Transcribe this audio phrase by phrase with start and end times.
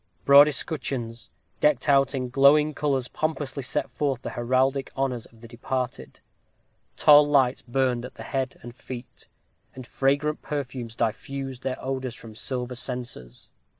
[0.25, 1.29] Broad escutcheons,
[1.59, 6.21] decked out in glowing colors pompously set forth the heraldic honors of the departed.
[6.97, 9.27] Tall lights burned at the head and feet,
[9.75, 13.51] and fragrant perfumes diffused their odors from silver censers.